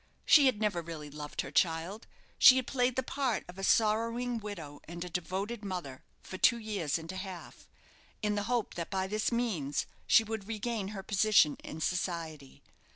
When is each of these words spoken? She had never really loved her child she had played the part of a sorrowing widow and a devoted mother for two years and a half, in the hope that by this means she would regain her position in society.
She 0.25 0.47
had 0.47 0.59
never 0.59 0.81
really 0.81 1.11
loved 1.11 1.41
her 1.41 1.51
child 1.51 2.07
she 2.39 2.55
had 2.55 2.65
played 2.65 2.95
the 2.95 3.03
part 3.03 3.45
of 3.47 3.59
a 3.59 3.63
sorrowing 3.63 4.39
widow 4.39 4.81
and 4.85 5.05
a 5.05 5.11
devoted 5.11 5.63
mother 5.63 6.03
for 6.23 6.39
two 6.39 6.57
years 6.57 6.97
and 6.97 7.11
a 7.11 7.17
half, 7.17 7.69
in 8.23 8.33
the 8.33 8.45
hope 8.49 8.73
that 8.73 8.89
by 8.89 9.05
this 9.05 9.31
means 9.31 9.85
she 10.07 10.23
would 10.23 10.47
regain 10.47 10.87
her 10.87 11.03
position 11.03 11.55
in 11.63 11.81
society. 11.81 12.63